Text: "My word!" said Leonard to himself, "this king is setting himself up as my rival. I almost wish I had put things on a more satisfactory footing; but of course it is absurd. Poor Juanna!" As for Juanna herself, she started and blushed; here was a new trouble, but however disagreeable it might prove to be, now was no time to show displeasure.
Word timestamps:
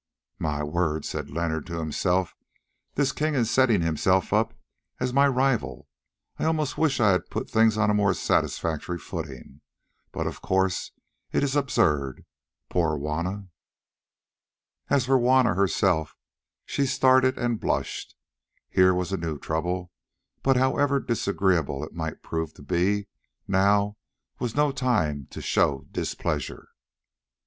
"My 0.39 0.63
word!" 0.63 1.05
said 1.05 1.29
Leonard 1.29 1.67
to 1.67 1.77
himself, 1.77 2.33
"this 2.95 3.11
king 3.11 3.35
is 3.35 3.51
setting 3.51 3.81
himself 3.81 4.33
up 4.33 4.55
as 4.99 5.13
my 5.13 5.27
rival. 5.27 5.87
I 6.39 6.45
almost 6.45 6.75
wish 6.75 6.99
I 6.99 7.11
had 7.11 7.29
put 7.29 7.47
things 7.51 7.77
on 7.77 7.91
a 7.91 7.93
more 7.93 8.15
satisfactory 8.15 8.97
footing; 8.97 9.61
but 10.11 10.25
of 10.25 10.41
course 10.41 10.91
it 11.31 11.43
is 11.43 11.55
absurd. 11.55 12.25
Poor 12.67 12.97
Juanna!" 12.97 13.49
As 14.89 15.05
for 15.05 15.19
Juanna 15.19 15.53
herself, 15.53 16.15
she 16.65 16.87
started 16.87 17.37
and 17.37 17.59
blushed; 17.59 18.15
here 18.71 18.95
was 18.95 19.11
a 19.11 19.17
new 19.17 19.37
trouble, 19.37 19.91
but 20.41 20.57
however 20.57 20.99
disagreeable 20.99 21.83
it 21.85 21.93
might 21.93 22.23
prove 22.23 22.55
to 22.55 22.63
be, 22.63 23.07
now 23.47 23.97
was 24.39 24.55
no 24.55 24.71
time 24.71 25.27
to 25.29 25.43
show 25.43 25.85
displeasure. 25.91 26.69